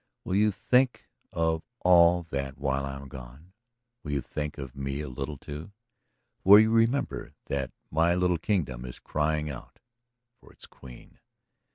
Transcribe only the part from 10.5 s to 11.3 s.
its queen?